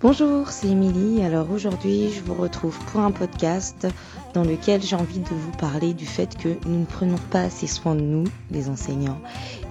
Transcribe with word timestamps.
Bonjour, 0.00 0.50
c'est 0.50 0.68
Émilie. 0.68 1.24
Alors 1.24 1.50
aujourd'hui, 1.50 2.12
je 2.12 2.20
vous 2.20 2.34
retrouve 2.34 2.78
pour 2.86 3.00
un 3.00 3.10
podcast 3.10 3.84
dans 4.32 4.44
lequel 4.44 4.80
j'ai 4.80 4.94
envie 4.94 5.18
de 5.18 5.28
vous 5.28 5.50
parler 5.50 5.92
du 5.92 6.06
fait 6.06 6.38
que 6.38 6.50
nous 6.68 6.78
ne 6.78 6.84
prenons 6.84 7.18
pas 7.32 7.40
assez 7.40 7.66
soin 7.66 7.96
de 7.96 8.02
nous, 8.02 8.22
les 8.52 8.68
enseignants. 8.68 9.20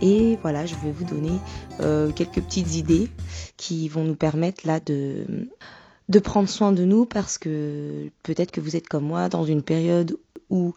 Et 0.01 0.37
voilà, 0.41 0.65
je 0.65 0.75
vais 0.83 0.91
vous 0.91 1.05
donner 1.05 1.31
euh, 1.79 2.11
quelques 2.11 2.41
petites 2.41 2.75
idées 2.75 3.09
qui 3.55 3.87
vont 3.87 4.03
nous 4.03 4.15
permettre 4.15 4.67
là 4.67 4.81
de 4.81 5.47
de 6.09 6.19
prendre 6.19 6.49
soin 6.49 6.73
de 6.73 6.83
nous 6.83 7.05
parce 7.05 7.37
que 7.37 8.09
peut-être 8.23 8.51
que 8.51 8.59
vous 8.59 8.75
êtes 8.75 8.89
comme 8.89 9.05
moi 9.05 9.29
dans 9.29 9.45
une 9.45 9.61
période 9.61 10.17
où 10.49 10.73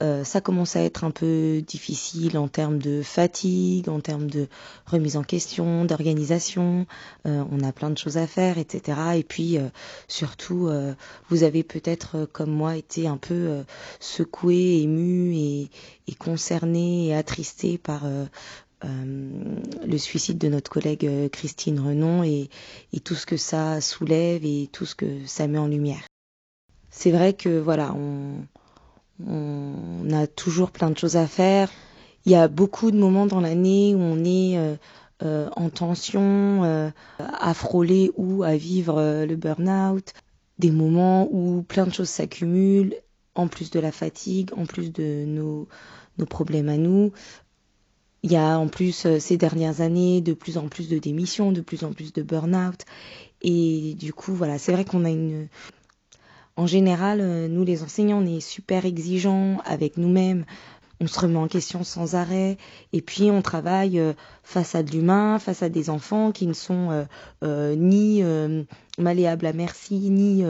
euh, 0.00 0.22
ça 0.22 0.40
commence 0.40 0.76
à 0.76 0.82
être 0.82 1.02
un 1.02 1.10
peu 1.10 1.60
difficile 1.66 2.38
en 2.38 2.46
termes 2.46 2.78
de 2.78 3.02
fatigue, 3.02 3.88
en 3.88 4.00
termes 4.00 4.30
de 4.30 4.46
remise 4.86 5.16
en 5.16 5.24
question, 5.24 5.84
d'organisation. 5.84 6.86
Euh, 7.26 7.42
on 7.50 7.64
a 7.64 7.72
plein 7.72 7.90
de 7.90 7.98
choses 7.98 8.16
à 8.16 8.28
faire, 8.28 8.58
etc. 8.58 8.98
Et 9.16 9.24
puis 9.24 9.58
euh, 9.58 9.68
surtout, 10.06 10.70
vous 11.28 11.42
avez 11.42 11.62
peut-être 11.62 12.28
comme 12.32 12.50
moi 12.50 12.76
été 12.76 13.08
un 13.08 13.16
peu 13.16 13.64
secoué, 14.00 14.82
ému 14.82 15.34
et, 15.34 15.70
et, 16.06 16.14
concerné 16.14 17.08
et 17.08 17.14
attristé 17.14 17.78
par 17.78 18.02
le 18.82 19.98
suicide 19.98 20.38
de 20.38 20.48
notre 20.48 20.70
collègue 20.70 21.30
Christine 21.30 21.80
Renon 21.80 22.22
et, 22.22 22.50
et 22.92 23.00
tout 23.00 23.14
ce 23.14 23.26
que 23.26 23.36
ça 23.36 23.80
soulève 23.80 24.44
et 24.44 24.68
tout 24.70 24.86
ce 24.86 24.94
que 24.94 25.26
ça 25.26 25.46
met 25.46 25.58
en 25.58 25.66
lumière. 25.66 26.06
C'est 26.90 27.10
vrai 27.10 27.32
que 27.32 27.58
voilà, 27.58 27.94
on, 27.94 28.42
on 29.26 30.10
a 30.12 30.26
toujours 30.26 30.70
plein 30.70 30.90
de 30.90 30.98
choses 30.98 31.16
à 31.16 31.26
faire. 31.26 31.70
Il 32.24 32.32
y 32.32 32.34
a 32.34 32.48
beaucoup 32.48 32.90
de 32.90 32.98
moments 32.98 33.26
dans 33.26 33.40
l'année 33.40 33.94
où 33.94 34.00
on 34.00 34.24
est 34.24 34.58
euh, 34.58 34.76
euh, 35.22 35.48
en 35.56 35.70
tension, 35.70 36.64
euh, 36.64 36.90
à 37.18 37.54
frôler 37.54 38.10
ou 38.16 38.42
à 38.42 38.56
vivre 38.56 39.24
le 39.24 39.36
burn-out. 39.36 40.12
Des 40.58 40.70
moments 40.70 41.28
où 41.30 41.62
plein 41.62 41.86
de 41.86 41.92
choses 41.92 42.08
s'accumulent, 42.08 42.96
en 43.34 43.48
plus 43.48 43.70
de 43.70 43.80
la 43.80 43.92
fatigue, 43.92 44.50
en 44.56 44.66
plus 44.66 44.92
de 44.92 45.24
nos, 45.26 45.68
nos 46.18 46.26
problèmes 46.26 46.68
à 46.68 46.76
nous. 46.76 47.12
Il 48.24 48.32
y 48.32 48.36
a 48.36 48.58
en 48.58 48.66
plus 48.66 49.06
ces 49.20 49.36
dernières 49.36 49.80
années 49.80 50.20
de 50.20 50.32
plus 50.32 50.58
en 50.58 50.68
plus 50.68 50.88
de 50.88 50.98
démissions, 50.98 51.52
de 51.52 51.60
plus 51.60 51.84
en 51.84 51.92
plus 51.92 52.12
de 52.12 52.22
burn-out. 52.22 52.80
Et 53.42 53.94
du 53.94 54.12
coup, 54.12 54.34
voilà, 54.34 54.58
c'est 54.58 54.72
vrai 54.72 54.84
qu'on 54.84 55.04
a 55.04 55.10
une, 55.10 55.48
en 56.58 56.66
général, 56.66 57.20
euh, 57.20 57.46
nous 57.46 57.64
les 57.64 57.84
enseignants, 57.84 58.20
on 58.20 58.26
est 58.26 58.40
super 58.40 58.84
exigeants 58.84 59.58
avec 59.64 59.96
nous-mêmes. 59.96 60.44
On 61.00 61.06
se 61.06 61.20
remet 61.20 61.36
en 61.36 61.46
question 61.46 61.84
sans 61.84 62.16
arrêt 62.16 62.58
et 62.92 63.00
puis 63.00 63.30
on 63.30 63.42
travaille 63.42 64.00
euh, 64.00 64.12
face 64.42 64.74
à 64.74 64.82
de 64.82 64.90
l'humain, 64.90 65.38
face 65.38 65.62
à 65.62 65.68
des 65.68 65.88
enfants 65.88 66.32
qui 66.32 66.48
ne 66.48 66.52
sont 66.52 67.06
euh, 67.44 67.76
ni 67.76 68.24
malléables 68.98 69.46
à 69.46 69.52
merci, 69.52 70.10
ni 70.10 70.44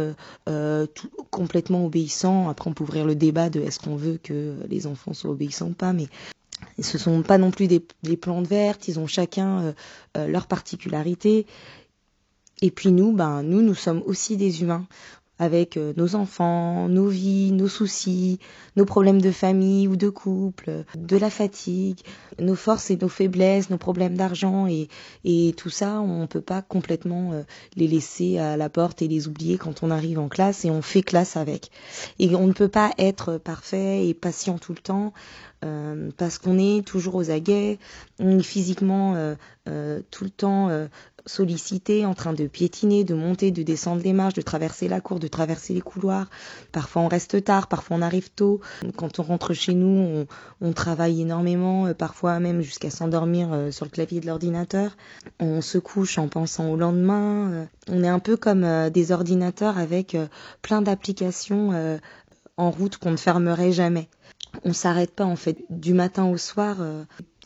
complètement 1.31 1.84
obéissants. 1.84 2.48
Après, 2.48 2.70
on 2.70 2.73
peut 2.73 2.84
ouvrir 2.84 3.05
le 3.05 3.14
débat 3.14 3.51
de 3.51 3.61
est-ce 3.61 3.79
qu'on 3.79 3.97
veut 3.97 4.19
que 4.23 4.55
les 4.67 4.86
enfants 4.86 5.12
soient 5.12 5.33
obéissants 5.33 5.69
ou 5.69 5.75
pas, 5.75 5.92
mais 5.92 6.06
ce 6.81 6.97
sont 6.97 7.20
pas 7.20 7.36
non 7.36 7.51
plus 7.51 7.67
des, 7.67 7.84
des 8.03 8.17
plantes 8.17 8.47
vertes. 8.47 8.89
Ils 8.89 8.98
ont 8.98 9.06
chacun 9.06 9.75
leur 10.17 10.47
particularité. 10.47 11.45
Et 12.61 12.70
puis 12.70 12.91
nous, 12.91 13.12
ben 13.12 13.42
nous, 13.42 13.62
nous 13.62 13.75
sommes 13.75 14.03
aussi 14.06 14.36
des 14.36 14.62
humains 14.62 14.86
avec 15.39 15.77
euh, 15.77 15.92
nos 15.97 16.14
enfants, 16.14 16.89
nos 16.89 17.08
vies, 17.08 17.53
nos 17.53 17.69
soucis, 17.69 18.39
nos 18.77 18.84
problèmes 18.84 19.20
de 19.20 19.31
famille 19.31 19.86
ou 19.86 19.97
de 19.97 20.08
couple, 20.08 20.84
de 20.97 21.17
la 21.17 21.30
fatigue, 21.30 22.00
nos 22.39 22.55
forces 22.55 22.91
et 22.91 22.97
nos 22.97 23.08
faiblesses, 23.08 23.70
nos 23.70 23.78
problèmes 23.78 24.17
d'argent 24.17 24.67
et, 24.67 24.89
et 25.25 25.55
tout 25.56 25.70
ça, 25.70 26.00
on 26.00 26.22
ne 26.22 26.27
peut 26.27 26.41
pas 26.41 26.62
complètement 26.62 27.33
euh, 27.33 27.42
les 27.77 27.86
laisser 27.86 28.39
à 28.39 28.56
la 28.56 28.69
porte 28.69 29.03
et 29.03 29.08
les 29.08 29.28
oublier 29.28 29.58
quand 29.58 29.83
on 29.83 29.91
arrive 29.91 30.19
en 30.19 30.28
classe 30.28 30.64
et 30.64 30.70
on 30.70 30.83
fait 30.83 31.03
classe 31.03 31.36
avec. 31.36 31.70
Et 32.18 32.35
on 32.35 32.46
ne 32.46 32.52
peut 32.52 32.68
pas 32.68 32.92
être 32.98 33.39
parfait 33.39 34.07
et 34.07 34.14
patient 34.14 34.58
tout 34.58 34.73
le 34.73 34.80
temps. 34.80 35.12
Euh, 35.64 36.11
parce 36.17 36.39
qu'on 36.39 36.57
est 36.57 36.86
toujours 36.86 37.17
aux 37.17 37.30
aguets, 37.30 37.79
on 38.20 38.39
est 38.39 38.45
physiquement 38.45 39.17
tout 40.11 40.24
le 40.24 40.30
temps 40.30 40.89
sollicité, 41.28 42.05
en 42.05 42.14
train 42.14 42.33
de 42.33 42.46
piétiner, 42.46 43.05
de 43.05 43.14
monter, 43.14 43.50
de 43.50 43.62
descendre 43.62 44.02
les 44.02 44.12
marches, 44.12 44.34
de 44.34 44.42
traverser 44.42 44.89
la 44.89 45.00
cour, 45.00 45.20
de 45.20 45.28
traverser 45.28 45.74
les 45.74 45.80
couloirs. 45.80 46.28
Parfois 46.72 47.02
on 47.02 47.08
reste 47.08 47.44
tard, 47.44 47.68
parfois 47.68 47.96
on 47.96 48.02
arrive 48.02 48.30
tôt. 48.30 48.61
Quand 48.96 49.18
on 49.18 49.22
rentre 49.22 49.55
chez 49.55 49.74
nous, 49.74 50.27
on, 50.61 50.72
travaille 50.72 51.22
énormément, 51.22 51.86
euh, 51.86 51.94
parfois 51.94 52.40
même 52.40 52.62
jusqu'à 52.62 52.90
s'endormir 52.90 53.52
euh, 53.52 53.70
sur 53.70 53.84
le 53.84 53.90
clavier 53.90 54.20
de 54.20 54.27
l'ordinateur. 54.27 54.96
On 55.40 55.61
se 55.61 55.78
couche 55.78 56.18
en 56.18 56.28
pensant 56.28 56.70
au 56.70 56.77
lendemain. 56.77 57.52
Euh, 57.52 57.64
on 57.88 58.02
est 58.02 58.08
un 58.08 58.18
peu 58.18 58.36
comme 58.36 58.90
des 58.90 59.12
ordinateurs 59.12 59.78
avec 59.78 60.17
plein 60.62 60.83
d'applications 60.83 61.98
en 62.56 62.70
route 62.70 62.98
qu'on 62.98 63.12
ne 63.12 63.17
fermerait 63.17 63.72
jamais 63.72 64.08
on 64.64 64.72
s'arrête 64.72 65.14
pas 65.14 65.24
en 65.24 65.36
fait 65.36 65.58
du 65.70 65.94
matin 65.94 66.27
au 66.27 66.36
soir. 66.36 66.78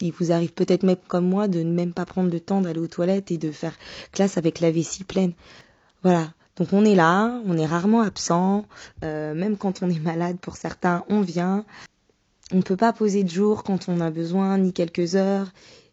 Euh, 0.02 0.06
il 0.06 0.12
vous 0.12 0.32
arrive 0.32 0.52
peut-être 0.52 0.82
même 0.82 0.96
comme 1.08 1.28
moi 1.28 1.48
de 1.48 1.62
ne 1.62 1.72
même 1.72 1.92
pas 1.92 2.04
prendre 2.04 2.30
le 2.30 2.40
temps 2.40 2.60
d'aller 2.60 2.80
aux 2.80 2.88
toilettes 2.88 3.30
et 3.30 3.38
de 3.38 3.50
faire 3.50 3.76
classe 4.12 4.36
avec 4.38 4.60
la 4.60 4.70
vessie 4.70 5.04
pleine. 5.04 5.32
Voilà. 6.02 6.32
Donc 6.56 6.72
on 6.72 6.84
est 6.84 6.94
là, 6.94 7.40
on 7.46 7.56
est 7.56 7.66
rarement 7.66 8.02
absent, 8.02 8.66
euh, 9.04 9.34
même 9.34 9.56
quand 9.56 9.82
on 9.82 9.88
est 9.88 10.00
malade 10.04 10.38
pour 10.40 10.56
certains, 10.56 11.04
on 11.08 11.20
vient. 11.20 11.64
On 12.52 12.56
ne 12.56 12.62
peut 12.62 12.76
pas 12.76 12.92
poser 12.92 13.24
de 13.24 13.30
jour 13.30 13.64
quand 13.64 13.88
on 13.88 14.00
a 14.00 14.10
besoin, 14.10 14.58
ni 14.58 14.74
quelques 14.74 15.16
heures, 15.16 15.50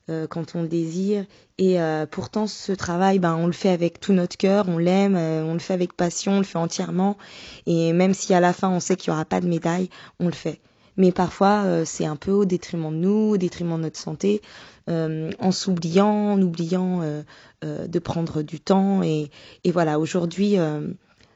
euh, 0.10 0.28
quand 0.28 0.56
on 0.56 0.64
le 0.64 0.68
désire. 0.68 1.26
Et 1.58 1.78
pourtant, 2.12 2.48
ce 2.48 2.72
travail, 2.72 3.20
ben, 3.20 3.36
on 3.36 3.46
le 3.46 3.52
fait 3.52 3.70
avec 3.70 4.00
tout 4.00 4.14
notre 4.14 4.38
cœur, 4.38 4.70
on 4.70 4.78
l'aime, 4.78 5.18
on 5.18 5.52
le 5.52 5.60
fait 5.60 5.74
avec 5.74 5.92
passion, 5.92 6.34
on 6.34 6.38
le 6.38 6.46
fait 6.46 6.58
entièrement. 6.58 7.18
Et 7.66 7.92
même 7.92 8.14
si 8.14 8.34
à 8.34 8.40
la 8.40 8.54
fin, 8.54 8.70
on 8.70 8.80
sait 8.80 8.96
qu'il 8.96 9.12
n'y 9.12 9.16
aura 9.16 9.26
pas 9.26 9.42
de 9.42 9.48
médaille, 9.48 9.90
on 10.22 10.28
le 10.28 10.32
fait 10.32 10.62
mais 11.00 11.12
parfois 11.12 11.64
euh, 11.64 11.86
c'est 11.86 12.06
un 12.06 12.18
peu 12.18 12.32
au 12.32 12.46
détriment 12.46 12.92
de 12.92 12.98
nous, 12.98 13.32
au 13.32 13.38
détriment 13.38 13.78
de 13.78 13.84
notre 13.84 13.98
santé, 13.98 14.42
euh, 14.90 15.32
en 15.40 15.52
s'oubliant, 15.52 16.34
en 16.34 16.42
oubliant 16.42 17.02
euh, 17.02 17.88
de 17.88 18.00
prendre 18.00 18.44
du 18.44 18.60
temps 18.60 19.02
et, 19.02 19.32
voilà. 19.66 19.98
Aujourd'hui, 20.00 20.58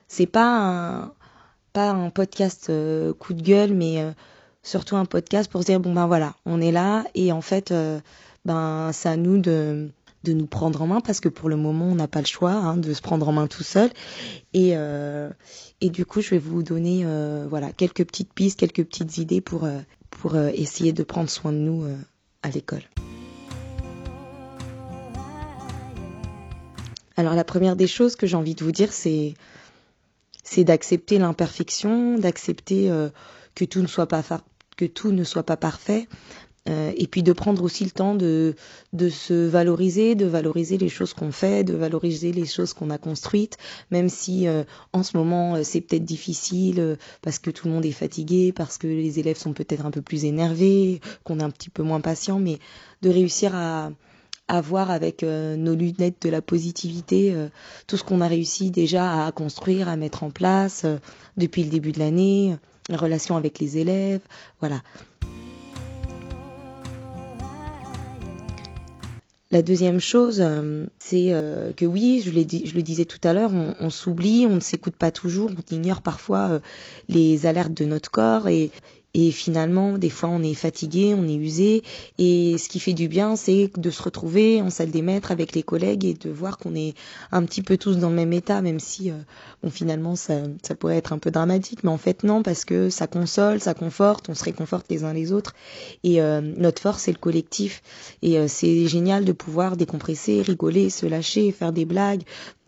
c'est 0.07 0.27
pas 0.27 0.45
un 0.45 1.13
pas 1.71 1.89
un 1.89 2.11
podcast 2.11 2.71
coup 3.17 3.33
de 3.33 3.41
gueule, 3.41 3.73
mais 3.73 4.13
surtout 4.61 4.95
un 4.95 5.05
podcast 5.05 5.51
pour 5.51 5.61
se 5.61 5.65
dire 5.65 5.79
bon 5.79 5.93
ben 5.93 6.05
voilà, 6.05 6.35
on 6.45 6.61
est 6.61 6.71
là 6.71 7.03
et 7.15 7.31
en 7.31 7.41
fait 7.41 7.73
ben 8.45 8.91
c'est 8.93 9.09
à 9.09 9.17
nous 9.17 9.39
de 9.39 9.89
de 10.23 10.33
nous 10.33 10.45
prendre 10.45 10.81
en 10.81 10.87
main 10.87 11.01
parce 11.01 11.19
que 11.19 11.29
pour 11.29 11.49
le 11.49 11.55
moment 11.55 11.85
on 11.85 11.95
n'a 11.95 12.07
pas 12.07 12.19
le 12.19 12.25
choix 12.25 12.51
hein, 12.51 12.77
de 12.77 12.93
se 12.93 13.01
prendre 13.01 13.27
en 13.27 13.31
main 13.31 13.47
tout 13.47 13.63
seul. 13.63 13.89
Et 14.53 14.71
euh, 14.75 15.29
et 15.81 15.89
du 15.89 16.05
coup 16.05 16.21
je 16.21 16.31
vais 16.31 16.37
vous 16.39 16.63
donner 16.63 17.03
euh, 17.05 17.45
voilà 17.49 17.71
quelques 17.71 18.05
petites 18.05 18.33
pistes 18.33 18.59
quelques 18.59 18.85
petites 18.85 19.17
idées 19.17 19.41
pour 19.41 19.65
euh, 19.65 20.49
essayer 20.53 20.93
de 20.93 21.03
prendre 21.03 21.29
soin 21.29 21.51
de 21.51 21.57
nous 21.57 21.85
à 22.41 22.49
l'école. 22.49 22.83
Alors 27.17 27.35
la 27.35 27.43
première 27.43 27.75
des 27.75 27.87
choses 27.87 28.15
que 28.15 28.25
j'ai 28.25 28.37
envie 28.37 28.55
de 28.55 28.63
vous 28.63 28.71
dire 28.71 28.91
c'est 28.93 29.33
c'est 30.43 30.63
d'accepter 30.63 31.19
l'imperfection 31.19 32.17
d'accepter 32.17 32.89
que 33.55 33.65
tout 33.65 33.81
ne 33.81 33.87
soit 33.87 34.07
pas 35.43 35.57
parfait 35.57 36.07
euh, 36.69 36.93
et 36.95 37.07
puis 37.07 37.23
de 37.23 37.33
prendre 37.33 37.61
aussi 37.61 37.83
le 37.83 37.91
temps 37.91 38.15
de, 38.15 38.55
de 38.93 39.09
se 39.09 39.33
valoriser, 39.33 40.15
de 40.15 40.25
valoriser 40.25 40.77
les 40.77 40.87
choses 40.87 41.13
qu'on 41.13 41.33
fait, 41.33 41.65
de 41.65 41.73
valoriser 41.73 42.31
les 42.31 42.45
choses 42.45 42.73
qu'on 42.73 42.89
a 42.89 42.97
construites, 42.97 43.57
même 43.91 44.07
si 44.07 44.47
euh, 44.47 44.63
en 44.93 45.03
ce 45.03 45.17
moment 45.17 45.55
euh, 45.55 45.63
c'est 45.63 45.81
peut-être 45.81 46.05
difficile 46.05 46.97
parce 47.21 47.37
que 47.39 47.51
tout 47.51 47.67
le 47.67 47.73
monde 47.73 47.85
est 47.85 47.91
fatigué, 47.91 48.53
parce 48.53 48.77
que 48.77 48.87
les 48.87 49.19
élèves 49.19 49.37
sont 49.37 49.51
peut-être 49.51 49.85
un 49.85 49.91
peu 49.91 50.01
plus 50.01 50.23
énervés, 50.23 51.01
qu'on 51.25 51.39
est 51.39 51.43
un 51.43 51.49
petit 51.49 51.69
peu 51.69 51.83
moins 51.83 51.99
patient, 51.99 52.39
mais 52.39 52.59
de 53.01 53.09
réussir 53.09 53.53
à, 53.55 53.91
à 54.47 54.61
voir 54.61 54.89
avec 54.89 55.23
nos 55.23 55.75
lunettes 55.75 56.21
de 56.21 56.29
la 56.29 56.41
positivité 56.41 57.35
tout 57.87 57.97
ce 57.97 58.03
qu'on 58.03 58.21
a 58.21 58.27
réussi 58.27 58.71
déjà 58.71 59.25
à 59.25 59.31
construire, 59.31 59.89
à 59.89 59.97
mettre 59.97 60.23
en 60.23 60.31
place 60.31 60.85
depuis 61.37 61.63
le 61.63 61.69
début 61.69 61.91
de 61.91 61.99
l'année, 61.99 62.55
la 62.89 62.97
relation 62.97 63.35
avec 63.35 63.59
les 63.59 63.77
élèves, 63.77 64.21
voilà. 64.59 64.81
La 69.53 69.61
deuxième 69.61 69.99
chose, 69.99 70.41
euh, 70.41 70.87
c'est 70.97 71.27
euh, 71.31 71.73
que 71.73 71.85
oui, 71.85 72.23
je, 72.25 72.31
le 72.31 72.81
disais 72.81 73.05
tout 73.05 73.19
à 73.23 73.33
l'heure, 73.33 73.51
on, 73.53 73.91
s'oublie, 73.91 74.47
on 74.49 74.55
ne 74.55 74.59
s'écoute 74.59 74.95
pas 74.95 75.11
toujours, 75.11 75.51
on 75.51 75.75
ignore 75.75 76.01
parfois 76.01 76.49
euh, 76.49 76.59
les 77.07 77.45
alertes 77.45 77.75
de 77.75 77.85
notre 77.85 78.09
corps 78.09 78.47
et, 78.47 78.71
et 79.15 79.31
finalement, 79.31 79.97
des 79.99 80.09
fois, 80.09 80.29
on 80.29 80.41
est 80.41 80.55
fatigué, 80.55 81.13
on 81.15 81.27
est 81.27 81.35
usé. 81.35 81.83
Et 82.17 82.57
ce 82.57 82.67
qui 82.67 82.79
fait 82.79 82.93
du 82.93 83.07
bien, 83.07 83.35
c'est 83.35 83.69
de 83.77 83.89
se 83.91 84.01
retrouver 84.01 84.59
en 84.61 84.71
salle 84.71 84.89
des 84.89 85.03
maîtres 85.03 85.31
avec 85.31 85.53
les 85.53 85.61
collègues 85.61 86.03
et 86.03 86.15
de 86.15 86.31
voir 86.31 86.57
qu'on 86.57 86.73
est 86.73 86.95
un 87.31 87.43
petit 87.43 87.61
peu 87.61 87.77
tous 87.77 87.97
dans 87.97 88.09
le 88.09 88.15
même 88.15 88.33
état, 88.33 88.61
même 88.63 88.79
si, 88.79 89.11
euh, 89.11 89.15
bon, 89.61 89.69
finalement, 89.69 90.15
ça, 90.15 90.41
ça 90.63 90.73
pourrait 90.73 90.97
être 90.97 91.13
un 91.13 91.19
peu 91.19 91.29
dramatique. 91.29 91.83
Mais 91.83 91.91
en 91.91 91.99
fait, 91.99 92.23
non, 92.23 92.41
parce 92.41 92.65
que 92.65 92.89
ça 92.89 93.05
console, 93.05 93.59
ça 93.59 93.75
conforte, 93.75 94.29
on 94.29 94.33
se 94.33 94.43
réconforte 94.43 94.87
les 94.89 95.03
uns 95.03 95.13
les 95.13 95.31
autres. 95.31 95.53
Et 96.03 96.19
euh, 96.19 96.41
notre 96.41 96.81
force, 96.81 97.03
c'est 97.03 97.11
le 97.11 97.19
collectif. 97.19 97.83
Et 98.23 98.39
euh, 98.39 98.47
c'est 98.47 98.87
génial 98.87 99.25
de 99.25 99.31
pouvoir 99.31 99.77
décompresser, 99.77 100.41
rigoler, 100.41 100.89
se 100.89 101.05
lâcher, 101.05 101.51
faire 101.51 101.71
des 101.71 101.85
blagues, 101.85 102.23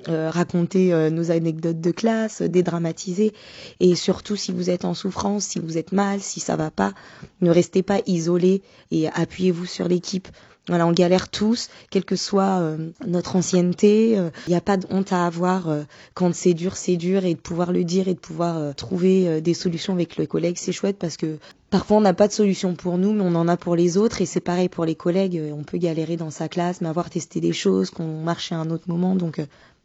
raconter 0.07 1.09
nos 1.09 1.31
anecdotes 1.31 1.81
de 1.81 1.91
classe, 1.91 2.41
dédramatiser. 2.41 3.33
Et 3.79 3.95
surtout, 3.95 4.35
si 4.35 4.51
vous 4.51 4.69
êtes 4.69 4.85
en 4.85 4.93
souffrance, 4.93 5.45
si 5.45 5.59
vous 5.59 5.77
êtes 5.77 5.91
mal, 5.91 6.21
si 6.21 6.39
ça 6.39 6.55
va 6.55 6.71
pas, 6.71 6.93
ne 7.41 7.49
restez 7.49 7.83
pas 7.83 7.99
isolé 8.05 8.61
et 8.91 9.07
appuyez-vous 9.09 9.65
sur 9.65 9.87
l'équipe. 9.87 10.27
Voilà, 10.67 10.87
on 10.87 10.91
galère 10.93 11.29
tous, 11.29 11.69
quelle 11.91 12.05
que 12.05 12.15
soit 12.15 12.59
euh, 12.59 12.89
notre 13.05 13.35
ancienneté. 13.35 14.11
Il 14.11 14.17
euh, 14.17 14.29
n'y 14.47 14.55
a 14.55 14.61
pas 14.61 14.77
de 14.77 14.87
honte 14.89 15.13
à 15.13 15.27
avoir 15.27 15.69
euh, 15.69 15.83
quand 16.15 16.33
c'est 16.33 16.55
dur, 16.55 16.75
c'est 16.75 16.97
dur, 16.97 17.23
et 17.23 17.35
de 17.35 17.39
pouvoir 17.39 17.71
le 17.71 17.83
dire 17.83 18.07
et 18.07 18.15
de 18.15 18.19
pouvoir 18.19 18.73
trouver 18.73 19.41
des 19.41 19.53
solutions 19.53 19.93
avec 19.93 20.17
les 20.17 20.25
collègues, 20.25 20.57
c'est 20.57 20.71
chouette 20.71 20.97
parce 20.97 21.17
que 21.17 21.37
parfois 21.69 21.97
on 21.97 22.01
n'a 22.01 22.13
pas 22.13 22.27
de 22.27 22.33
solution 22.33 22.73
pour 22.73 22.97
nous, 22.97 23.13
mais 23.13 23.23
on 23.23 23.35
en 23.35 23.47
a 23.47 23.57
pour 23.57 23.75
les 23.75 23.97
autres, 23.97 24.21
et 24.21 24.25
c'est 24.25 24.39
pareil 24.39 24.69
pour 24.69 24.85
les 24.85 24.95
collègues. 24.95 25.39
On 25.55 25.63
peut 25.63 25.77
galérer 25.77 26.17
dans 26.17 26.31
sa 26.31 26.47
classe, 26.47 26.81
mais 26.81 26.89
avoir 26.89 27.11
testé 27.11 27.39
des 27.39 27.53
choses, 27.53 27.91
qu'on 27.91 28.23
marche 28.23 28.51
à 28.51 28.55
un 28.55 28.71
autre 28.71 28.85
moment, 28.87 29.15
donc 29.15 29.39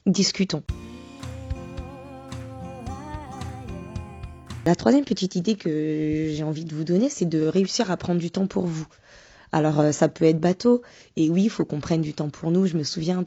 discutons. 0.07 0.63
La 4.67 4.75
troisième 4.75 5.05
petite 5.05 5.37
idée 5.37 5.57
que 5.57 6.31
j'ai 6.31 6.43
envie 6.43 6.65
de 6.65 6.75
vous 6.75 6.85
donner, 6.85 7.09
c'est 7.09 7.25
de 7.25 7.47
réussir 7.47 7.91
à 7.91 7.97
prendre 7.97 8.21
du 8.21 8.31
temps 8.31 8.47
pour 8.47 8.67
vous. 8.67 8.87
Alors 9.53 9.81
euh, 9.81 9.93
ça 9.93 10.09
peut 10.09 10.25
être 10.25 10.41
bateau, 10.41 10.83
et 11.17 11.29
oui, 11.29 11.45
il 11.45 11.51
faut 11.51 11.65
qu'on 11.65 11.81
prenne 11.81 12.03
du 12.03 12.15
temps 12.15 12.31
pour 12.31 12.51
nous. 12.51 12.67
Je 12.67 12.77
me 12.77 12.85
souviens 12.85 13.25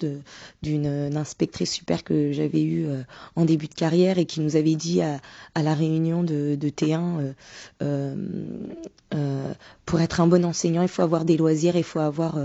d'une 0.61 1.17
inspectrice 1.17 1.73
super 1.73 2.03
que 2.03 2.31
j'avais 2.31 2.61
eue 2.61 2.85
euh, 2.87 3.01
en 3.35 3.45
début 3.45 3.67
de 3.67 3.73
carrière 3.73 4.17
et 4.17 4.25
qui 4.25 4.39
nous 4.39 4.55
avait 4.55 4.75
dit 4.75 5.01
à, 5.01 5.19
la 5.61 5.73
réunion 5.73 6.23
de, 6.23 6.57
T1, 6.61 7.33
euh, 7.81 8.15
pour 9.85 10.01
être 10.01 10.21
un 10.21 10.27
bon 10.27 10.45
enseignant, 10.45 10.81
il 10.81 10.87
faut 10.87 11.01
avoir 11.01 11.25
des 11.25 11.37
loisirs, 11.37 11.75
il 11.75 11.83
faut 11.83 11.99
avoir 11.99 12.37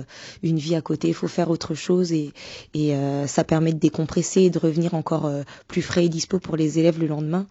une 0.43 0.59
vie 0.59 0.75
à 0.75 0.83
côté, 0.83 1.09
il 1.09 1.15
faut 1.15 1.29
faire 1.29 1.51
autre 1.51 1.75
chose, 1.75 2.13
et, 2.13 2.33
et 2.75 2.95
ça 3.27 3.45
permet 3.45 3.73
de 3.73 3.79
décompresser 3.79 4.43
et 4.43 4.51
de 4.51 4.59
revenir 4.59 4.95
encore 4.95 5.31
plus 5.67 5.81
frais 5.83 6.05
et 6.05 6.09
dispo 6.11 6.39
pour 6.39 6.57
les 6.57 6.79
élèves 6.79 7.01
le 7.01 7.07
lendemain. 7.07 7.47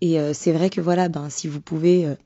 Et 0.00 0.18
c'est 0.34 0.50
vrai 0.50 0.68
que 0.68 0.80
voilà, 0.80 1.08
ben 1.08 1.30
si 1.30 1.46
vous 1.46 1.60
pouvez 1.60 2.06
euh, 2.06 2.16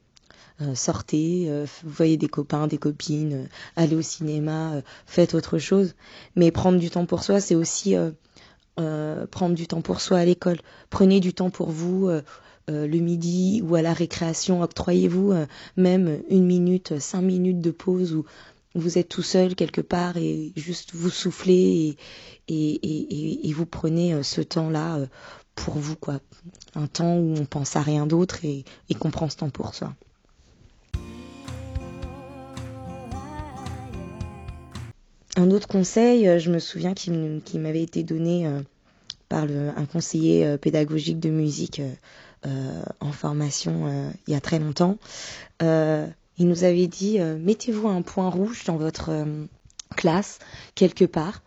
sortez, 0.75 1.47
euh, 1.49 1.67
voyez 1.85 2.17
des 2.17 2.29
copains, 2.29 2.67
des 2.67 2.79
copines, 2.79 3.35
euh, 3.35 3.47
allez 3.77 3.97
au 3.97 4.03
cinéma, 4.03 4.81
faites 5.07 5.35
autre 5.35 5.59
chose. 5.59 5.95
Mais 6.35 6.51
prendre 6.51 6.79
du 6.79 6.91
temps 6.91 7.07
pour 7.07 7.23
soi, 7.23 7.41
c'est 7.41 7.55
aussi 7.55 7.95
prendre 8.77 9.55
du 9.55 9.67
temps 9.67 9.81
pour 9.81 10.01
soi 10.01 10.19
à 10.19 10.25
l'école. 10.25 10.59
Prenez 10.91 11.21
du 11.21 11.33
temps 11.35 11.51
pour 11.51 11.71
vous. 11.71 12.11
le 12.69 12.99
midi 12.99 13.63
ou 13.65 13.77
à 13.77 13.83
la 13.83 13.93
récréation, 13.93 14.63
octroyez-vous 14.63 15.33
même 15.77 16.21
une 16.29 16.45
minute, 16.45 16.99
cinq 16.99 17.23
minutes 17.23 17.61
de 17.61 17.71
pause 17.71 18.13
où 18.13 18.25
vous 18.75 18.99
êtes 18.99 19.09
tout 19.09 19.23
seul 19.23 19.55
quelque 19.55 19.81
part 19.81 20.17
et 20.17 20.53
juste 20.57 20.91
vous 20.95 21.11
soufflez 21.11 21.97
et, 22.49 23.53
vous 23.53 23.67
prenez 23.67 24.23
ce 24.23 24.41
temps-là 24.41 24.99
pour 25.55 25.75
vous, 25.75 25.97
quoi. 25.97 26.21
Un 26.75 26.87
temps 26.89 27.17
où 27.17 27.35
on 27.39 27.47
pense 27.47 27.77
à 27.77 27.83
rien 27.83 28.07
d'autre 28.07 28.45
et 28.45 28.65
qu'on 28.99 29.11
prend 29.11 29.29
ce 29.29 29.37
temps 29.37 29.51
pour 29.51 29.75
soi. 29.75 29.95
Un 35.39 35.51
autre 35.51 35.69
conseil, 35.69 36.27
euh, 36.27 36.39
je 36.39 36.51
me 36.51 36.59
souviens 36.59 36.95
qu'il 36.95 37.61
m'avait 37.61 37.83
été 37.83 38.03
donné 38.03 38.47
euh, 38.47 38.63
par 39.29 39.43
un 39.45 39.85
conseiller 39.85 40.47
euh, 40.47 40.57
pédagogique 40.57 41.21
de 41.21 41.29
musique 41.31 41.83
en 43.01 43.11
formation 43.11 44.15
il 44.29 44.33
y 44.33 44.37
a 44.37 44.41
très 44.41 44.61
longtemps. 44.61 44.99
il 45.61 46.47
nous 46.47 46.63
avait 46.63 46.87
dit 46.87 47.19
mettez-vous 47.19 47.89
un 47.89 48.03
point 48.03 48.31
rouge 48.31 48.63
dans 48.67 48.77
votre 48.77 49.11
classe 49.97 50.39
quelque 50.77 51.05
part 51.05 51.43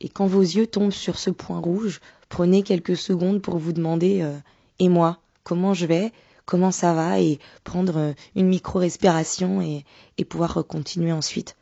et 0.00 0.08
quand 0.08 0.28
vos 0.28 0.42
yeux 0.42 0.68
tombent 0.68 0.92
sur 0.92 1.18
ce 1.18 1.30
point 1.30 1.58
rouge, 1.58 2.00
prenez 2.28 2.62
quelques 2.62 2.96
secondes 2.96 3.42
pour 3.42 3.58
vous 3.58 3.72
demander 3.72 4.24
et 4.78 4.88
moi 4.88 5.18
comment 5.42 5.74
je 5.74 5.86
vais, 5.86 6.12
comment 6.44 6.70
ça 6.70 6.94
va 6.94 7.18
et 7.20 7.40
prendre 7.64 8.14
une 8.36 8.46
micro-respiration 8.46 9.60
et 9.62 10.24
pouvoir 10.24 10.64
continuer 10.68 11.10
ensuite. 11.10 11.56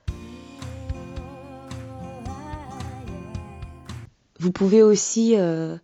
Vous 4.41 4.51
pouvez 4.51 4.83
aussi 4.83 5.37
euh, 5.37 5.77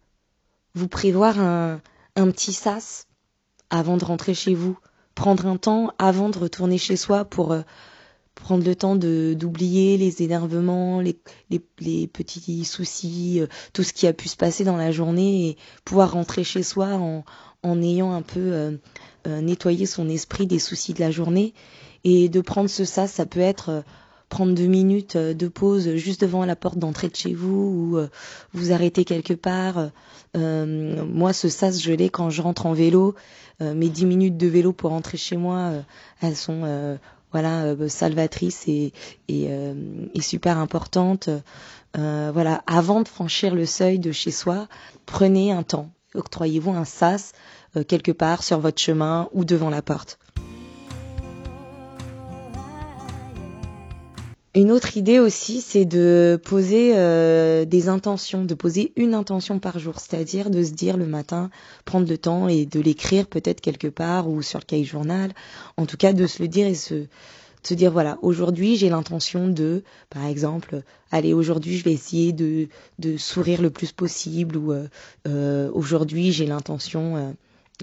vous 0.75 0.89
prévoir 0.89 1.39
un, 1.39 1.81
petit 2.17 2.53
sas 2.53 3.07
avant 3.71 3.97
de 3.97 4.05
rentrer 4.05 4.35
chez 4.35 4.55
vous. 4.55 4.77
Prendre 5.15 5.47
un 5.47 5.57
temps 5.57 5.93
avant 5.99 6.29
de 6.31 6.39
retourner 6.39 6.79
chez 6.79 6.97
soi 6.97 7.25
pour 7.25 7.53
euh, 7.53 7.63
prendre 8.35 8.65
le 8.65 8.75
temps 8.75 8.97
d'oublier 8.97 9.97
les 9.99 10.23
énervements, 10.23 11.01
les, 11.01 12.07
petits 12.07 12.65
soucis, 12.65 13.41
euh, 13.41 13.47
tout 13.73 13.83
ce 13.83 13.93
qui 13.93 14.07
a 14.07 14.13
pu 14.13 14.29
se 14.29 14.37
passer 14.37 14.65
dans 14.65 14.77
la 14.77 14.91
journée 14.91 15.49
et 15.49 15.57
pouvoir 15.85 16.13
rentrer 16.13 16.43
chez 16.43 16.63
soi 16.63 16.95
en, 16.95 17.25
en 17.63 17.83
ayant 17.83 18.13
un 18.13 18.23
peu 18.23 18.79
nettoyé 19.27 19.87
son 19.87 20.09
esprit 20.09 20.47
des 20.47 20.59
soucis 20.59 20.95
de 20.95 21.01
la 21.01 21.11
journée. 21.11 21.55
Et 22.03 22.29
de 22.31 22.41
prendre 22.41 22.71
ce 22.71 22.85
sas, 22.85 23.13
ça 23.13 23.27
peut 23.27 23.41
être 23.41 23.85
prendre 24.31 24.55
deux 24.55 24.67
minutes 24.67 25.17
euh, 25.17 25.35
de 25.35 25.49
pause 25.49 25.97
juste 25.97 26.23
devant 26.23 26.47
la 26.47 26.57
porte 26.57 26.79
d'entrée 26.79 27.09
de 27.09 27.17
chez 27.17 27.35
vous 27.35 27.93
ou 27.93 27.99
euh, 27.99 28.09
vous 28.55 28.73
arrêter 28.73 29.05
quelque 29.05 29.35
part. 29.35 29.91
Euh, 30.37 31.05
moi, 31.05 31.35
ce 31.35 31.51
sas, 31.51 31.83
je 31.83 31.93
l'ai 31.93 32.09
quand 32.09 32.31
je 32.31 32.41
rentre 32.41 32.65
en 32.65 32.73
vélo. 32.73 33.15
mes 33.61 33.91
dix 33.91 34.07
minutes 34.07 34.39
de 34.39 34.47
vélo 34.47 34.73
pour 34.73 34.91
rentrer 34.91 35.19
chez 35.19 35.37
moi, 35.37 35.73
elles 36.23 36.37
sont 36.37 36.99
voilà 37.31 37.77
salvatrices 37.89 38.67
et, 38.69 38.93
et, 39.29 39.51
et 40.15 40.21
super 40.23 40.57
importantes. 40.57 41.29
voilà, 41.95 42.63
avant 42.67 43.03
de 43.03 43.09
franchir 43.09 43.55
le 43.55 43.67
seuil 43.67 43.99
de 43.99 44.13
chez 44.13 44.31
soi, 44.31 44.69
prenez 45.05 45.53
un 45.53 45.63
temps. 45.63 45.91
Octroyez-vous 46.15 46.71
un 46.71 46.87
sas 46.87 47.33
quelque 47.87 48.13
part 48.13 48.45
sur 48.45 48.61
votre 48.61 48.81
chemin 48.81 49.29
ou 49.33 49.45
devant 49.45 49.69
la 49.69 49.83
porte. 49.83 50.19
Une 54.57 54.73
autre 54.73 54.97
idée 54.97 55.21
aussi, 55.21 55.61
c'est 55.61 55.85
de 55.85 56.41
poser 56.45 56.95
euh, 56.97 57.65
des 57.65 57.89
intentions, 57.89 58.45
de 58.45 58.55
poser 58.55 58.93
une 58.97 59.15
intention 59.15 59.61
par 59.61 59.79
jour, 59.79 60.01
c'est-à-dire 60.01 60.51
de 60.51 60.65
se 60.65 60.73
dire 60.73 60.97
le 60.97 61.07
matin, 61.07 61.51
prendre 61.85 62.09
le 62.09 62.19
temps 62.19 62.49
et 62.49 62.67
de 62.67 62.81
l'écrire 62.81 63.29
peut-être 63.29 63.61
quelque 63.61 63.87
part 63.87 64.29
ou 64.29 64.43
sur 64.43 64.59
le 64.59 64.65
cahier 64.65 64.83
journal, 64.83 65.33
en 65.77 65.87
tout 65.87 65.97
cas 65.97 66.13
de 66.13 66.27
se 66.27 66.43
le 66.43 66.49
dire 66.49 66.67
et 66.67 66.75
se, 66.75 67.07
se 67.63 67.75
dire 67.75 67.93
voilà, 67.93 68.19
aujourd'hui 68.23 68.75
j'ai 68.75 68.89
l'intention 68.89 69.47
de, 69.47 69.85
par 70.09 70.27
exemple, 70.27 70.83
allez 71.13 71.33
aujourd'hui 71.33 71.77
je 71.77 71.85
vais 71.85 71.93
essayer 71.93 72.33
de, 72.33 72.67
de 72.99 73.17
sourire 73.19 73.63
le 73.63 73.71
plus 73.71 73.93
possible 73.93 74.57
ou 74.57 74.73
euh, 74.73 74.89
euh, 75.29 75.71
aujourd'hui 75.75 76.33
j'ai 76.33 76.47
l'intention 76.47 77.37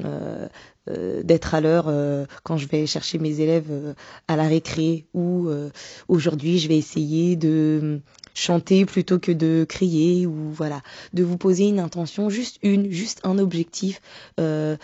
euh, 0.04 0.48
euh, 0.89 1.22
d'être 1.22 1.54
à 1.54 1.60
l'heure 1.60 1.88
euh, 1.89 2.25
quand 2.44 2.56
je 2.56 2.66
vais 2.68 2.88
chercher 2.88 3.20
mes 3.20 3.42
élèves 3.42 3.94
à 4.30 4.38
la 4.38 4.48
récré 4.48 5.06
ou 5.13 5.50
aujourd'hui 6.08 6.60
je 6.60 6.70
vais 6.70 6.77
essayer 6.77 7.36
de 7.36 8.00
chanter 8.34 8.86
plutôt 8.86 9.20
que 9.20 9.34
de 9.34 9.66
crier 9.68 10.25
ou 10.25 10.50
voilà. 10.51 10.82
De 11.13 11.24
vous 11.24 11.38
poser 11.38 11.68
une 11.68 11.80
intention 11.80 12.30
juste 12.30 12.58
une 12.63 12.89
juste 12.89 13.20
un 13.24 13.38
objectif 13.38 14.00
peut-être 14.38 14.80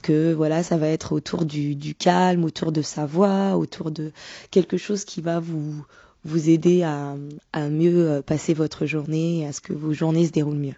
que 0.00 0.32
voilà 0.32 0.62
ça 0.62 0.78
va 0.78 0.88
être 0.88 1.12
autour 1.12 1.44
du, 1.44 1.74
du, 1.74 1.94
calme 1.94 2.44
autour 2.44 2.72
de 2.72 2.80
sa 2.80 3.04
voix 3.04 3.56
autour 3.56 3.90
de 3.90 4.12
quelque 4.50 4.78
chose 4.78 5.04
qui 5.04 5.20
va 5.20 5.40
vous 5.40 5.84
vous 6.24 6.48
aider 6.48 6.82
à, 6.82 7.16
à 7.52 7.68
mieux 7.68 8.22
passer 8.24 8.54
votre 8.54 8.86
journée 8.86 9.46
à 9.46 9.52
ce 9.52 9.60
que 9.60 9.74
vos 9.74 9.92
journées 9.92 10.26
se 10.26 10.32
déroulent 10.32 10.56
mieux 10.56 10.76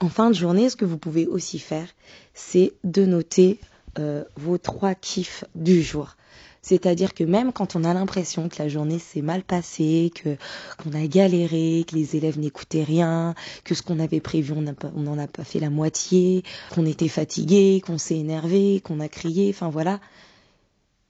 En 0.00 0.08
fin 0.08 0.30
de 0.30 0.34
journée, 0.34 0.70
ce 0.70 0.76
que 0.76 0.84
vous 0.84 0.98
pouvez 0.98 1.26
aussi 1.26 1.58
faire, 1.58 1.88
c'est 2.32 2.72
de 2.84 3.04
noter 3.04 3.58
euh, 3.98 4.22
vos 4.36 4.56
trois 4.56 4.94
kiffs 4.94 5.44
du 5.56 5.82
jour. 5.82 6.16
C'est-à-dire 6.62 7.14
que 7.14 7.24
même 7.24 7.52
quand 7.52 7.74
on 7.74 7.82
a 7.82 7.94
l'impression 7.94 8.48
que 8.48 8.62
la 8.62 8.68
journée 8.68 8.98
s'est 8.98 9.22
mal 9.22 9.42
passée, 9.42 10.12
que 10.14 10.36
qu'on 10.76 10.92
a 10.92 11.06
galéré, 11.06 11.84
que 11.88 11.96
les 11.96 12.14
élèves 12.14 12.38
n'écoutaient 12.38 12.84
rien, 12.84 13.34
que 13.64 13.74
ce 13.74 13.82
qu'on 13.82 13.98
avait 13.98 14.20
prévu 14.20 14.52
on 14.52 15.00
n'en 15.00 15.18
a 15.18 15.26
pas 15.26 15.44
fait 15.44 15.60
la 15.60 15.70
moitié, 15.70 16.44
qu'on 16.70 16.86
était 16.86 17.08
fatigué, 17.08 17.82
qu'on 17.84 17.98
s'est 17.98 18.18
énervé, 18.18 18.80
qu'on 18.84 19.00
a 19.00 19.08
crié, 19.08 19.50
enfin 19.50 19.68
voilà. 19.68 19.98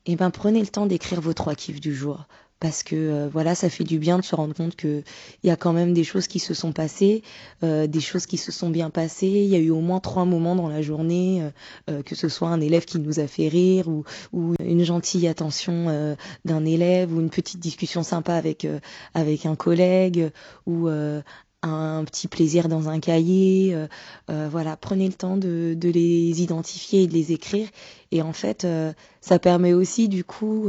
Eh 0.06 0.16
ben 0.16 0.30
prenez 0.30 0.60
le 0.60 0.68
temps 0.68 0.86
d'écrire 0.86 1.20
vos 1.20 1.34
trois 1.34 1.54
kiffs 1.54 1.80
du 1.80 1.94
jour 1.94 2.26
parce 2.60 2.82
que 2.82 2.96
euh, 2.96 3.28
voilà, 3.32 3.54
ça 3.54 3.70
fait 3.70 3.84
du 3.84 3.98
bien 3.98 4.18
de 4.18 4.24
se 4.24 4.34
rendre 4.34 4.54
compte 4.54 4.74
que 4.74 5.02
il 5.42 5.46
y 5.46 5.50
a 5.50 5.56
quand 5.56 5.72
même 5.72 5.92
des 5.92 6.04
choses 6.04 6.26
qui 6.26 6.38
se 6.38 6.54
sont 6.54 6.72
passées, 6.72 7.22
euh, 7.62 7.86
des 7.86 8.00
choses 8.00 8.26
qui 8.26 8.36
se 8.36 8.50
sont 8.50 8.70
bien 8.70 8.90
passées. 8.90 9.26
Il 9.26 9.48
y 9.48 9.54
a 9.54 9.58
eu 9.58 9.70
au 9.70 9.80
moins 9.80 10.00
trois 10.00 10.24
moments 10.24 10.56
dans 10.56 10.68
la 10.68 10.82
journée, 10.82 11.48
euh, 11.88 12.02
que 12.02 12.14
ce 12.14 12.28
soit 12.28 12.48
un 12.48 12.60
élève 12.60 12.84
qui 12.84 12.98
nous 12.98 13.20
a 13.20 13.26
fait 13.26 13.48
rire 13.48 13.88
ou, 13.88 14.04
ou 14.32 14.54
une 14.60 14.84
gentille 14.84 15.28
attention 15.28 16.16
d'un 16.44 16.64
élève 16.64 17.14
ou 17.14 17.20
une 17.20 17.30
petite 17.30 17.60
discussion 17.60 18.02
sympa 18.02 18.34
avec 18.34 18.66
avec 19.14 19.46
un 19.46 19.56
collègue 19.56 20.30
ou 20.66 20.88
un 21.62 22.04
petit 22.04 22.28
plaisir 22.28 22.68
dans 22.68 22.88
un 22.88 23.00
cahier. 23.00 23.76
voilà, 24.28 24.76
prenez 24.76 25.06
le 25.06 25.14
temps 25.14 25.36
de, 25.36 25.76
les 25.82 26.42
identifier 26.42 27.02
et 27.02 27.06
de 27.06 27.12
les 27.12 27.32
écrire. 27.32 27.68
Et 28.12 28.22
en 28.22 28.32
fait, 28.32 28.66
ça 29.20 29.38
permet 29.38 29.72
aussi 29.72 30.08
du 30.08 30.24
coup 30.24 30.68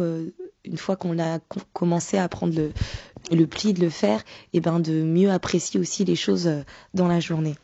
une 0.65 0.77
fois 0.77 0.95
qu'on 0.95 1.19
a 1.19 1.39
commencé 1.73 2.17
à 2.17 2.27
prendre 2.27 2.55
le, 2.55 2.71
le 3.31 3.45
pli 3.45 3.73
de 3.73 3.81
le 3.81 3.89
faire, 3.89 4.19
et 4.53 4.57
eh 4.57 4.59
ben 4.59 4.79
de 4.79 5.03
mieux 5.03 5.31
apprécier 5.31 5.79
aussi 5.79 6.05
les 6.05 6.15
choses 6.15 6.49
dans 6.93 7.07
la 7.07 7.19
journée. 7.19 7.55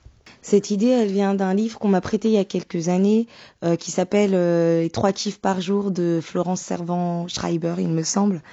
Cette 0.45 0.69
idée, 0.69 0.89
elle 0.89 1.11
vient 1.11 1.33
d'un 1.33 1.55
livre 1.55 1.79
qu'on 1.79 1.87
m'a 1.87 2.01
prêté 2.01 2.27
il 2.27 2.35
y 2.35 2.37
a 2.37 2.45
quelques 2.45 2.87
années, 2.87 3.25
euh, 3.63 3.75
qui 3.75 3.89
s'appelle 3.89 4.35
euh, 4.35 4.83
Les 4.83 4.91
trois 4.91 5.11
kiffs 5.11 5.39
par 5.39 5.59
jour 5.59 5.89
de 5.89 6.19
Florence 6.21 6.61
Servan-Schreiber, 6.61 7.77
il 7.79 7.87
me 7.87 8.03
semble, 8.03 8.43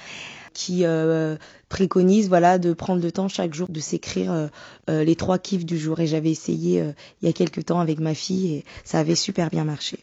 qui 0.52 0.84
euh, 0.84 1.36
préconise 1.68 2.28
voilà 2.28 2.58
de 2.58 2.72
prendre 2.72 3.02
le 3.02 3.12
temps 3.12 3.28
chaque 3.28 3.54
jour 3.54 3.68
de 3.68 3.80
s'écrire 3.80 4.50
les 4.88 5.16
trois 5.16 5.38
kiffs 5.38 5.64
du 5.64 5.78
jour. 5.78 6.00
Et 6.00 6.06
j'avais 6.06 6.30
essayé 6.30 6.84
il 7.20 7.26
y 7.26 7.28
a 7.28 7.32
quelques 7.32 7.66
temps 7.66 7.80
avec 7.80 8.00
ma 8.00 8.14
fille 8.14 8.54
et 8.54 8.64
ça 8.84 8.98
avait 8.98 9.14
super 9.14 9.50
bien 9.50 9.64
marché. 9.64 9.98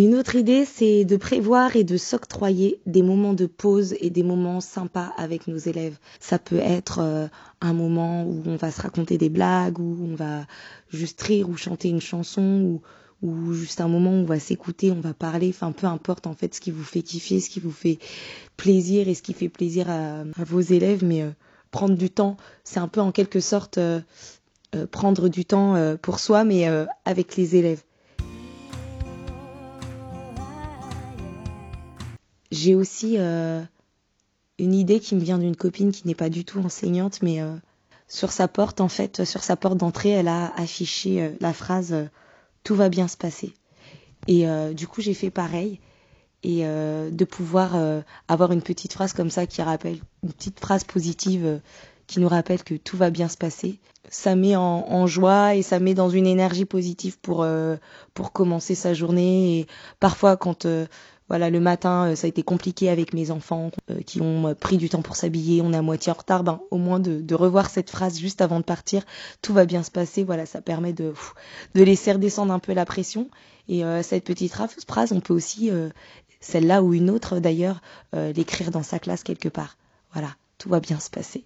Une 0.00 0.14
autre 0.14 0.34
idée, 0.34 0.64
c'est 0.64 1.04
de 1.04 1.16
prévoir 1.18 1.76
et 1.76 1.84
de 1.84 1.98
s'octroyer 1.98 2.80
des 2.86 3.02
moments 3.02 3.34
de 3.34 3.44
pause 3.44 3.94
et 4.00 4.08
des 4.08 4.22
moments 4.22 4.62
sympas 4.62 5.12
avec 5.18 5.46
nos 5.46 5.58
élèves. 5.58 5.98
Ça 6.20 6.38
peut 6.38 6.56
être 6.56 7.00
euh, 7.00 7.26
un 7.60 7.74
moment 7.74 8.24
où 8.24 8.42
on 8.46 8.56
va 8.56 8.70
se 8.70 8.80
raconter 8.80 9.18
des 9.18 9.28
blagues, 9.28 9.78
où 9.78 9.98
on 10.02 10.14
va 10.14 10.46
juste 10.90 11.20
rire 11.20 11.50
ou 11.50 11.56
chanter 11.58 11.90
une 11.90 12.00
chanson, 12.00 12.62
ou, 12.62 12.80
ou 13.22 13.52
juste 13.52 13.80
un 13.80 13.88
moment 13.88 14.10
où 14.10 14.22
on 14.22 14.24
va 14.24 14.38
s'écouter, 14.38 14.90
on 14.90 15.00
va 15.00 15.14
parler, 15.14 15.50
enfin 15.50 15.72
peu 15.72 15.86
importe 15.86 16.26
en 16.26 16.34
fait 16.34 16.54
ce 16.54 16.60
qui 16.60 16.70
vous 16.70 16.84
fait 16.84 17.02
kiffer, 17.02 17.40
ce 17.40 17.50
qui 17.50 17.60
vous 17.60 17.70
fait 17.70 17.98
plaisir 18.56 19.08
et 19.08 19.14
ce 19.14 19.22
qui 19.22 19.34
fait 19.34 19.48
plaisir 19.48 19.90
à, 19.90 20.24
vos 20.38 20.60
élèves, 20.60 21.04
mais 21.04 21.22
euh, 21.22 21.30
prendre 21.70 21.96
du 21.96 22.10
temps, 22.10 22.36
c'est 22.64 22.80
un 22.80 22.88
peu 22.88 23.00
en 23.00 23.12
quelque 23.12 23.40
sorte 23.40 23.78
euh, 23.78 24.00
prendre 24.90 25.28
du 25.28 25.44
temps 25.44 25.74
pour 26.00 26.20
soi, 26.20 26.44
mais 26.44 26.64
avec 27.04 27.36
les 27.36 27.56
élèves. 27.56 27.82
J'ai 32.50 32.74
aussi 32.74 33.14
euh, 33.18 33.62
une 34.58 34.74
idée 34.74 34.98
qui 34.98 35.14
me 35.14 35.20
vient 35.20 35.38
d'une 35.38 35.54
copine 35.54 35.92
qui 35.92 36.06
n'est 36.06 36.16
pas 36.16 36.28
du 36.30 36.44
tout 36.44 36.58
enseignante, 36.58 37.22
mais 37.22 37.40
euh, 37.40 37.54
sur 38.08 38.32
sa 38.32 38.48
porte, 38.48 38.80
en 38.80 38.88
fait, 38.88 39.24
sur 39.24 39.44
sa 39.44 39.56
porte 39.56 39.76
d'entrée, 39.76 40.10
elle 40.10 40.28
a 40.28 40.52
affiché 40.56 41.22
euh, 41.22 41.30
la 41.40 41.52
phrase 41.52 41.94
Tout 42.64 42.74
va 42.74 42.88
bien 42.88 43.08
se 43.08 43.16
passer. 43.16 43.54
Et 44.26 44.46
du 44.74 44.86
coup, 44.86 45.00
j'ai 45.00 45.14
fait 45.14 45.30
pareil. 45.30 45.80
Et 46.42 46.62
de 46.62 47.24
pouvoir 47.24 47.76
avoir 48.28 48.52
une 48.52 48.62
petite 48.62 48.92
phrase 48.92 49.12
comme 49.12 49.30
ça 49.30 49.46
qui 49.46 49.62
rappelle, 49.62 49.98
une 50.22 50.32
petite 50.32 50.60
phrase 50.60 50.84
positive 50.84 51.60
qui 52.06 52.20
nous 52.20 52.28
rappelle 52.28 52.62
que 52.62 52.74
tout 52.74 52.96
va 52.96 53.10
bien 53.10 53.28
se 53.28 53.36
passer. 53.36 53.78
Ça 54.08 54.34
met 54.34 54.56
en, 54.56 54.84
en 54.88 55.06
joie 55.06 55.54
et 55.54 55.62
ça 55.62 55.78
met 55.78 55.94
dans 55.94 56.10
une 56.10 56.26
énergie 56.26 56.64
positive 56.64 57.18
pour, 57.20 57.46
pour 58.14 58.32
commencer 58.32 58.74
sa 58.74 58.94
journée. 58.94 59.60
Et 59.60 59.66
parfois, 60.00 60.36
quand 60.36 60.66
voilà, 61.30 61.48
le 61.48 61.60
matin, 61.60 62.08
euh, 62.08 62.16
ça 62.16 62.26
a 62.26 62.28
été 62.28 62.42
compliqué 62.42 62.90
avec 62.90 63.14
mes 63.14 63.30
enfants 63.30 63.70
euh, 63.88 64.02
qui 64.02 64.20
ont 64.20 64.48
euh, 64.48 64.54
pris 64.54 64.78
du 64.78 64.88
temps 64.88 65.00
pour 65.00 65.14
s'habiller, 65.14 65.62
on 65.62 65.72
est 65.72 65.76
à 65.76 65.82
moitié 65.82 66.10
en 66.10 66.16
retard. 66.16 66.42
Ben, 66.42 66.60
au 66.72 66.76
moins 66.76 66.98
de, 66.98 67.34
revoir 67.36 67.70
cette 67.70 67.88
phrase 67.88 68.18
juste 68.18 68.40
avant 68.40 68.58
de 68.58 68.64
partir, 68.64 69.04
tout 69.40 69.52
va 69.52 69.64
bien 69.64 69.84
se 69.84 69.92
passer. 69.92 70.24
Voilà, 70.24 70.44
ça 70.44 70.60
permet 70.60 70.92
de, 70.92 71.14
de 71.76 71.82
laisser 71.84 72.10
redescendre 72.12 72.52
un 72.52 72.58
peu 72.58 72.74
la 72.74 72.84
pression. 72.84 73.30
Et 73.68 73.84
cette 74.02 74.24
petite 74.24 74.52
phrase, 74.52 75.12
on 75.12 75.20
peut 75.20 75.32
aussi, 75.32 75.70
celle-là 76.40 76.82
ou 76.82 76.92
une 76.92 77.08
autre 77.08 77.38
d'ailleurs, 77.38 77.80
l'écrire 78.12 78.72
dans 78.72 78.82
sa 78.82 78.98
classe 78.98 79.22
quelque 79.22 79.48
part. 79.48 79.76
Voilà, 80.12 80.30
tout 80.58 80.68
va 80.68 80.80
bien 80.80 80.98
se 80.98 81.08
passer. 81.08 81.44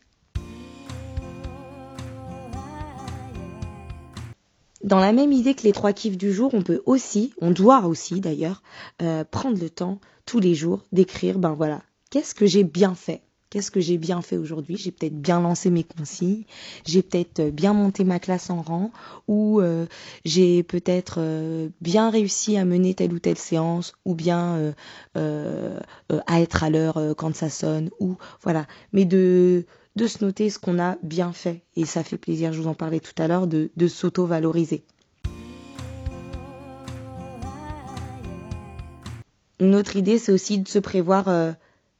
Dans 4.85 5.01
la 5.01 5.13
même 5.13 5.33
idée 5.33 5.55
que 5.55 5.63
les 5.63 5.73
trois 5.73 5.95
kiffs 5.95 6.19
du 6.19 6.31
jour, 6.31 6.53
on 6.53 6.61
peut 6.61 6.83
aussi, 6.85 7.33
on 7.41 7.51
doit 7.51 7.87
aussi 7.87 8.21
d'ailleurs, 8.21 8.63
euh, 9.01 9.25
prendre 9.25 9.59
le 9.59 9.71
temps 9.71 9.99
tous 10.27 10.41
les 10.41 10.55
jours 10.55 10.83
d'écrire, 10.93 11.39
ben 11.39 11.55
voilà, 11.55 11.81
qu'est-ce 12.11 12.35
que 12.35 12.45
j'ai 12.45 12.65
bien 12.65 12.95
fait? 12.95 13.23
Qu'est-ce 13.49 13.71
que 13.71 13.81
j'ai 13.81 13.97
bien 13.97 14.21
fait 14.21 14.37
aujourd'hui? 14.37 14.77
J'ai 14.77 14.91
peut-être 14.91 15.19
bien 15.19 15.41
lancé 15.41 15.71
mes 15.71 15.85
consignes, 15.85 16.45
j'ai 16.85 17.01
peut-être 17.01 17.41
euh, 17.41 17.51
bien 17.51 17.73
monté 17.73 18.05
ma 18.05 18.19
classe 18.19 18.51
en 18.51 18.61
rang, 18.61 18.91
ou 19.27 19.63
euh, 19.63 19.87
j'ai 20.27 20.63
peut-être 20.63 21.19
bien 21.81 22.11
réussi 22.11 22.59
à 22.59 22.67
mener 22.67 22.93
telle 22.93 23.15
ou 23.15 23.19
telle 23.19 23.39
séance, 23.39 23.95
ou 24.05 24.15
bien 24.15 24.75
à 25.15 26.41
être 26.43 26.63
à 26.63 26.69
l'heure 26.69 27.15
quand 27.17 27.35
ça 27.35 27.49
sonne, 27.49 27.89
ou 28.01 28.17
voilà. 28.43 28.67
Mais 28.93 29.07
de 29.07 29.65
de 29.97 30.07
se 30.07 30.25
noter 30.25 30.51
ce 30.51 30.59
qu'on 30.59 30.79
a 30.79 30.97
bien 31.03 31.33
fait. 31.33 31.63
Et 31.77 31.85
ça 31.85 32.03
fait 32.03 32.19
plaisir, 32.19 32.53
je 32.53 32.61
vous 32.61 32.69
en 32.69 32.75
parlais 32.75 33.01
tout 33.01 33.15
à 33.19 33.29
l'heure, 33.29 33.47
de, 33.47 33.89
s'auto-valoriser. 33.89 34.85
Une 39.61 39.75
autre 39.77 39.97
idée, 39.97 40.19
c'est 40.19 40.33
aussi 40.33 40.59
de 40.59 40.69
se 40.69 40.81
prévoir 40.81 41.29
euh, 41.29 41.53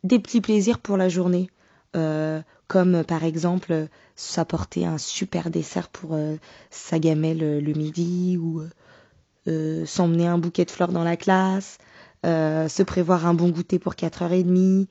des 0.03 0.19
petits 0.19 0.41
plaisirs 0.41 0.81
pour 0.81 0.97
la 0.97 1.09
journée. 1.09 1.49
Euh, 1.97 2.43
comme 2.67 3.05
par 3.05 3.23
exemple 3.23 3.87
s'apporter 4.17 4.85
un 4.85 4.99
super 4.99 5.51
dessert 5.51 5.89
pour 5.89 6.15
euh, 6.15 6.35
sa 6.71 6.99
gamelle 6.99 7.61
le 7.61 7.73
midi 7.75 8.37
ou 8.37 8.63
s'emmener 9.85 10.27
un 10.27 10.39
bouquet 10.39 10.65
de 10.65 10.71
fleurs 10.71 10.91
dans 10.91 11.05
la 11.05 11.19
classe, 11.19 11.77
se 12.25 12.83
prévoir 12.83 13.27
un 13.27 13.35
bon 13.35 13.51
goûter 13.51 13.79
pour 13.79 13.93
4h30, 13.93 14.87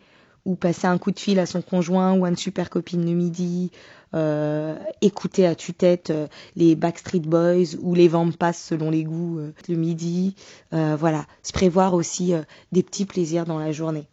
ou 0.45 0.55
passer 0.55 0.87
un 0.87 0.97
coup 0.97 1.11
de 1.11 1.19
fil 1.19 1.39
à 1.39 1.45
son 1.45 1.61
conjoint 1.61 2.13
ou 2.13 2.25
à 2.25 2.29
une 2.29 2.37
super 2.37 2.69
copine 2.69 3.05
le 3.05 3.13
midi, 3.13 3.71
euh, 4.15 4.77
écouter 5.01 5.47
à 5.47 5.55
tue-tête 5.55 6.11
euh, 6.11 6.27
les 6.55 6.75
Backstreet 6.75 7.21
Boys 7.21 7.75
ou 7.81 7.95
les 7.95 8.07
Vampas 8.07 8.53
selon 8.53 8.91
les 8.91 9.03
goûts 9.03 9.39
euh, 9.39 9.53
le 9.67 9.75
midi. 9.75 10.35
voilà, 10.71 11.25
se 11.41 11.51
prévoir 11.51 11.93
aussi 11.93 12.33
des 12.71 12.83
petits 12.83 13.05
plaisirs 13.05 13.45
dans 13.45 13.57
la 13.57 13.71
journée. 13.71 14.05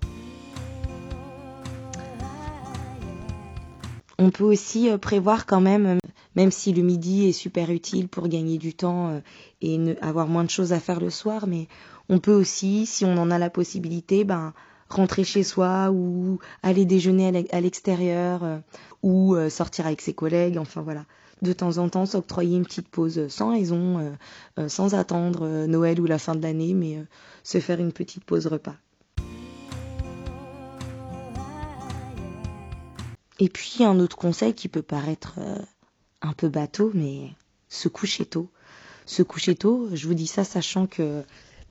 On 4.18 4.30
peut 4.30 4.44
aussi 4.44 4.90
prévoir 5.00 5.46
quand 5.46 5.60
même, 5.60 5.98
même 6.36 6.50
si 6.50 6.72
le 6.72 6.82
midi 6.82 7.28
est 7.28 7.32
super 7.32 7.70
utile 7.70 8.08
pour 8.08 8.28
gagner 8.28 8.58
du 8.58 8.74
temps 8.74 9.20
et 9.62 9.96
avoir 10.02 10.28
moins 10.28 10.44
de 10.44 10.50
choses 10.50 10.72
à 10.72 10.80
faire 10.80 11.00
le 11.00 11.10
soir, 11.10 11.46
mais 11.46 11.68
on 12.08 12.18
peut 12.18 12.34
aussi, 12.34 12.86
si 12.86 13.04
on 13.04 13.16
en 13.16 13.30
a 13.30 13.38
la 13.38 13.50
possibilité, 13.50 14.24
ben 14.24 14.52
rentrer 14.90 15.24
chez 15.24 15.42
soi 15.42 15.90
ou 15.90 16.38
aller 16.62 16.84
déjeuner 16.84 17.46
à 17.50 17.60
l'extérieur 17.60 18.44
euh, 18.44 18.58
ou 19.02 19.34
euh, 19.34 19.48
sortir 19.48 19.86
avec 19.86 20.00
ses 20.00 20.12
collègues. 20.12 20.58
Enfin 20.58 20.82
voilà, 20.82 21.06
de 21.42 21.52
temps 21.52 21.78
en 21.78 21.88
temps 21.88 22.06
s'octroyer 22.06 22.56
une 22.56 22.64
petite 22.64 22.88
pause 22.88 23.28
sans 23.28 23.52
raison, 23.52 24.16
euh, 24.58 24.68
sans 24.68 24.94
attendre 24.94 25.66
Noël 25.66 26.00
ou 26.00 26.06
la 26.06 26.18
fin 26.18 26.34
de 26.34 26.42
l'année, 26.42 26.74
mais 26.74 26.98
se 27.44 27.58
faire 27.60 27.80
une 27.80 27.92
petite 27.92 28.24
pause 28.24 28.46
repas. 28.46 28.74
Et 33.38 33.48
puis 33.48 33.84
un 33.84 33.98
autre 34.00 34.16
conseil 34.16 34.52
qui 34.52 34.68
peut 34.68 34.82
paraître 34.82 35.38
un 36.20 36.32
peu 36.34 36.50
bateau, 36.50 36.90
mais 36.92 37.30
se 37.70 37.88
coucher 37.88 38.26
tôt. 38.26 38.50
Se 39.06 39.22
coucher 39.22 39.54
tôt, 39.54 39.88
je 39.94 40.06
vous 40.06 40.12
dis 40.14 40.26
ça 40.26 40.44
sachant 40.44 40.86
que 40.86 41.22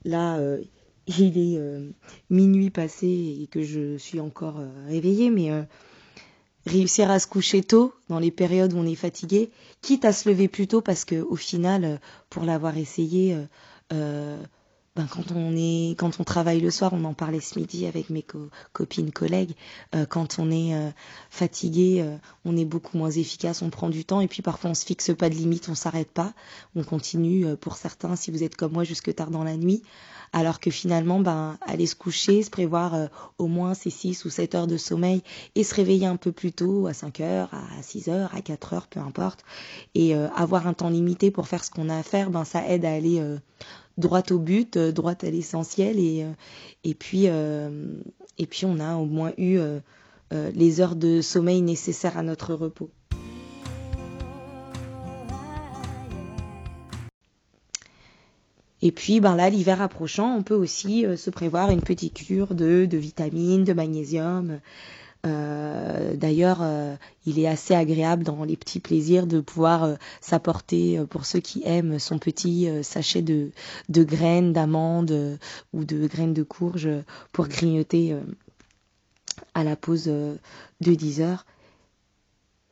là, 0.04 0.36
est 1.18 1.58
euh, 1.58 1.90
minuit 2.30 2.70
passé 2.70 3.06
et 3.42 3.46
que 3.48 3.62
je 3.62 3.96
suis 3.98 4.20
encore 4.20 4.58
euh, 4.58 4.68
réveillée, 4.88 5.30
mais 5.30 5.50
euh, 5.50 5.62
réussir 6.66 7.10
à 7.10 7.18
se 7.18 7.26
coucher 7.26 7.62
tôt 7.62 7.92
dans 8.08 8.18
les 8.18 8.30
périodes 8.30 8.72
où 8.72 8.78
on 8.78 8.86
est 8.86 8.94
fatigué, 8.94 9.50
quitte 9.82 10.04
à 10.04 10.12
se 10.12 10.28
lever 10.28 10.48
plus 10.48 10.66
tôt 10.66 10.80
parce 10.80 11.04
que 11.04 11.20
au 11.22 11.36
final, 11.36 12.00
pour 12.28 12.44
l'avoir 12.44 12.76
essayé, 12.76 13.36
ben, 14.96 15.06
quand 15.06 15.30
on 15.30 15.54
est 15.56 15.94
quand 15.96 16.18
on 16.18 16.24
travaille 16.24 16.60
le 16.60 16.70
soir, 16.72 16.92
on 16.92 17.04
en 17.04 17.14
parlait 17.14 17.38
ce 17.38 17.56
midi 17.56 17.86
avec 17.86 18.10
mes 18.10 18.24
copines 18.72 19.12
collègues, 19.12 19.54
euh, 19.94 20.04
quand 20.04 20.40
on 20.40 20.50
est 20.50 20.74
euh, 20.74 20.90
fatigué, 21.30 22.02
euh, 22.02 22.16
on 22.44 22.56
est 22.56 22.64
beaucoup 22.64 22.98
moins 22.98 23.10
efficace, 23.10 23.62
on 23.62 23.70
prend 23.70 23.88
du 23.88 24.04
temps 24.04 24.20
et 24.20 24.26
puis 24.26 24.42
parfois 24.42 24.70
on 24.70 24.74
se 24.74 24.84
fixe 24.84 25.14
pas 25.16 25.30
de 25.30 25.36
limite, 25.36 25.68
on 25.68 25.76
s'arrête 25.76 26.10
pas, 26.10 26.32
on 26.74 26.82
continue 26.82 27.56
pour 27.56 27.76
certains 27.76 28.16
si 28.16 28.32
vous 28.32 28.42
êtes 28.42 28.56
comme 28.56 28.72
moi 28.72 28.82
jusque 28.82 29.14
tard 29.14 29.30
dans 29.30 29.44
la 29.44 29.56
nuit, 29.56 29.84
alors 30.32 30.58
que 30.58 30.72
finalement 30.72 31.20
ben 31.20 31.56
aller 31.60 31.86
se 31.86 31.94
coucher, 31.94 32.42
se 32.42 32.50
prévoir 32.50 33.10
au 33.38 33.46
moins 33.46 33.74
ces 33.74 33.90
6 33.90 34.24
ou 34.24 34.30
7 34.30 34.56
heures 34.56 34.66
de 34.66 34.76
sommeil 34.76 35.22
et 35.54 35.62
se 35.62 35.72
réveiller 35.72 36.06
un 36.06 36.16
peu 36.16 36.32
plus 36.32 36.50
tôt 36.50 36.88
à 36.88 36.94
5 36.94 37.20
heures, 37.20 37.54
à 37.54 37.80
6 37.82 38.08
heures, 38.08 38.34
à 38.34 38.42
4 38.42 38.74
heures, 38.74 38.86
peu 38.88 38.98
importe 38.98 39.44
et 39.94 40.14
avoir 40.14 40.66
un 40.66 40.74
temps 40.74 40.90
limité 40.90 41.30
pour 41.30 41.46
faire 41.46 41.62
ce 41.62 41.70
qu'on 41.70 41.88
a 41.88 41.96
à 41.96 42.02
faire, 42.02 42.30
ben 42.30 42.44
ça 42.44 42.66
aide 42.66 42.84
à 42.84 42.92
aller 42.92 43.22
droit 44.00 44.22
au 44.30 44.38
but, 44.38 44.76
euh, 44.76 44.92
droit 44.92 45.14
à 45.22 45.30
l'essentiel 45.30 45.98
et, 45.98 46.24
euh, 46.24 46.94
puis 46.98 47.24
euh, 47.26 47.94
et 48.38 48.48
on 48.64 48.80
a 48.80 48.96
au 48.96 49.04
moins 49.04 49.32
eu 49.38 49.58
les 50.32 50.80
heures 50.80 50.96
de 50.96 51.20
sommeil 51.20 51.60
nécessaires 51.60 52.16
à 52.16 52.22
notre 52.22 52.54
repos. 52.54 52.90
Et 58.82 58.92
puis 58.92 59.20
ben 59.20 59.36
là, 59.36 59.50
l'hiver 59.50 59.82
approchant, 59.82 60.34
on 60.34 60.42
peut 60.42 60.54
aussi 60.54 61.04
se 61.16 61.28
prévoir 61.28 61.70
une 61.70 61.82
petite 61.82 62.14
cure 62.14 62.54
de, 62.54 62.86
de 62.86 62.96
vitamines, 62.96 63.64
de 63.64 63.74
magnésium, 63.74 64.60
D'ailleurs, 65.24 66.62
il 67.26 67.38
est 67.38 67.46
assez 67.46 67.74
agréable 67.74 68.24
dans 68.24 68.44
les 68.44 68.56
petits 68.56 68.80
plaisirs 68.80 69.26
de 69.26 69.40
pouvoir 69.40 69.96
s'apporter, 70.20 71.00
pour 71.10 71.24
ceux 71.26 71.40
qui 71.40 71.62
aiment, 71.64 71.98
son 71.98 72.18
petit 72.18 72.68
sachet 72.82 73.22
de, 73.22 73.50
de 73.88 74.04
graines 74.04 74.52
d'amandes 74.52 75.38
ou 75.72 75.84
de 75.84 76.06
graines 76.06 76.34
de 76.34 76.42
courge 76.42 76.88
pour 77.32 77.48
grignoter 77.48 78.16
à 79.54 79.64
la 79.64 79.76
pause 79.76 80.04
de 80.04 80.38
10 80.80 81.20
heures. 81.20 81.44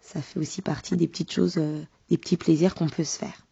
Ça 0.00 0.22
fait 0.22 0.40
aussi 0.40 0.62
partie 0.62 0.96
des 0.96 1.08
petites 1.08 1.32
choses, 1.32 1.60
des 2.08 2.18
petits 2.18 2.38
plaisirs 2.38 2.74
qu'on 2.74 2.88
peut 2.88 3.04
se 3.04 3.18
faire. 3.18 3.47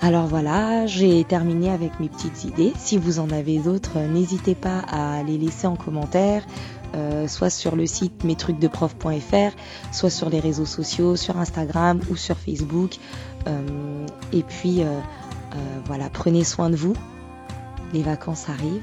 Alors 0.00 0.26
voilà, 0.26 0.86
j'ai 0.86 1.24
terminé 1.24 1.70
avec 1.70 1.98
mes 1.98 2.08
petites 2.08 2.44
idées. 2.44 2.72
Si 2.76 2.98
vous 2.98 3.18
en 3.18 3.30
avez 3.30 3.58
d'autres, 3.58 3.98
n'hésitez 3.98 4.54
pas 4.54 4.78
à 4.78 5.24
les 5.24 5.38
laisser 5.38 5.66
en 5.66 5.74
commentaire, 5.74 6.44
euh, 6.94 7.26
soit 7.26 7.50
sur 7.50 7.74
le 7.74 7.84
site 7.84 8.22
mestrucsdeprof.fr, 8.22 9.56
soit 9.92 10.10
sur 10.10 10.30
les 10.30 10.38
réseaux 10.38 10.66
sociaux, 10.66 11.16
sur 11.16 11.36
Instagram 11.36 12.00
ou 12.10 12.16
sur 12.16 12.36
Facebook. 12.36 12.96
Euh, 13.48 14.06
et 14.32 14.44
puis 14.44 14.82
euh, 14.82 15.00
voilà, 15.86 16.08
prenez 16.10 16.44
soin 16.44 16.70
de 16.70 16.76
vous. 16.76 16.94
Les 17.92 18.02
vacances 18.02 18.48
arrivent. 18.48 18.82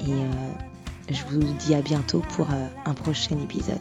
Et 0.00 1.12
je 1.12 1.22
vous 1.28 1.42
dis 1.58 1.74
à 1.74 1.82
bientôt 1.82 2.22
pour 2.34 2.46
un 2.86 2.94
prochain 2.94 3.36
épisode. 3.42 3.80